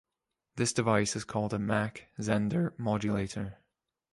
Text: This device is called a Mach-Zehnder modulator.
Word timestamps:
This 0.55 0.73
device 0.73 1.15
is 1.15 1.23
called 1.23 1.53
a 1.53 1.59
Mach-Zehnder 1.59 2.73
modulator. 2.79 3.59